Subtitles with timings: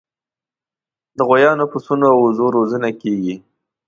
[1.17, 3.35] د غویانو، پسونو او وزو روزنه کیږي.